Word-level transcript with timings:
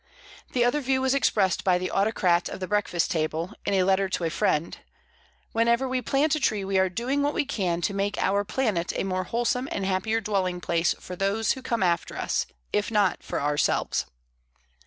The 0.53 0.65
other 0.65 0.81
view 0.81 0.99
was 0.99 1.13
expressed 1.13 1.63
by 1.63 1.77
"the 1.77 1.91
Autocrat 1.91 2.49
of 2.49 2.59
the 2.59 2.65
Breakfast 2.67 3.11
table" 3.11 3.53
in 3.67 3.75
a 3.75 3.83
letter 3.83 4.09
to 4.09 4.23
a 4.23 4.31
friend: 4.31 4.79
"Whenever 5.51 5.87
we 5.87 6.01
plant 6.01 6.33
a 6.33 6.39
tree 6.39 6.63
we 6.65 6.79
are 6.79 6.89
doing 6.89 7.21
what 7.21 7.35
we 7.35 7.45
can 7.45 7.81
to 7.81 7.93
make 7.93 8.17
our 8.17 8.43
planet 8.43 8.91
a 8.95 9.03
more 9.03 9.25
wholesome 9.25 9.69
and 9.71 9.85
happier 9.85 10.19
dwelling 10.19 10.59
place 10.59 10.95
for 10.99 11.15
those 11.15 11.51
who 11.51 11.61
come 11.61 11.83
after 11.83 12.17
us, 12.17 12.47
if 12.73 12.89
not 12.89 13.21
for 13.21 13.39
ourselves." 13.39 14.07